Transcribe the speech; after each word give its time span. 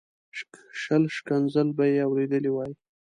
شل 0.81 1.03
ښکنځل 1.17 1.67
به 1.77 1.83
یې 1.93 2.01
اورېدلي 2.09 2.51
وای. 2.53 2.71